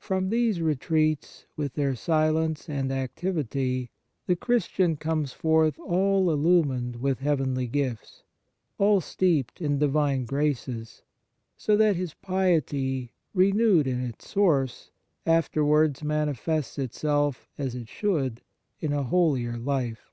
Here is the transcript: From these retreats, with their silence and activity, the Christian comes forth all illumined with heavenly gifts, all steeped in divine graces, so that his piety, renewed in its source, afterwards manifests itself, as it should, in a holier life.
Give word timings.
From 0.00 0.30
these 0.30 0.60
retreats, 0.60 1.46
with 1.56 1.74
their 1.74 1.94
silence 1.94 2.68
and 2.68 2.90
activity, 2.90 3.92
the 4.26 4.34
Christian 4.34 4.96
comes 4.96 5.32
forth 5.32 5.78
all 5.78 6.28
illumined 6.32 6.96
with 6.96 7.20
heavenly 7.20 7.68
gifts, 7.68 8.24
all 8.78 9.00
steeped 9.00 9.60
in 9.60 9.78
divine 9.78 10.24
graces, 10.24 11.04
so 11.56 11.76
that 11.76 11.94
his 11.94 12.14
piety, 12.14 13.12
renewed 13.32 13.86
in 13.86 14.00
its 14.00 14.28
source, 14.28 14.90
afterwards 15.24 16.02
manifests 16.02 16.76
itself, 16.76 17.48
as 17.56 17.76
it 17.76 17.88
should, 17.88 18.40
in 18.80 18.92
a 18.92 19.04
holier 19.04 19.56
life. 19.56 20.10